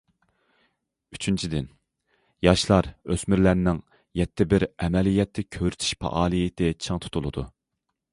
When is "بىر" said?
4.55-4.65